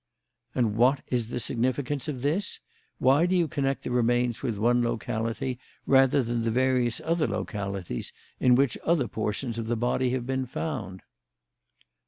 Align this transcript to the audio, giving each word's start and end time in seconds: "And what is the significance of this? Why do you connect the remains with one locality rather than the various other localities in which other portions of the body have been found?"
"And 0.55 0.75
what 0.77 1.01
is 1.09 1.27
the 1.29 1.39
significance 1.39 2.07
of 2.07 2.23
this? 2.23 2.59
Why 2.97 3.27
do 3.27 3.35
you 3.35 3.47
connect 3.47 3.83
the 3.83 3.91
remains 3.91 4.41
with 4.41 4.57
one 4.57 4.81
locality 4.83 5.59
rather 5.85 6.23
than 6.23 6.41
the 6.41 6.49
various 6.49 6.99
other 7.05 7.27
localities 7.27 8.11
in 8.39 8.55
which 8.55 8.79
other 8.83 9.07
portions 9.07 9.59
of 9.59 9.67
the 9.67 9.77
body 9.77 10.09
have 10.09 10.25
been 10.25 10.47
found?" 10.47 11.03